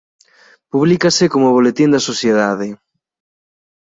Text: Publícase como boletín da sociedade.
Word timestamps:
Publícase 0.73 1.25
como 1.33 1.55
boletín 1.57 1.89
da 1.91 2.05
sociedade. 2.09 2.67